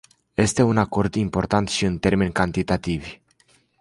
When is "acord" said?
0.77-1.15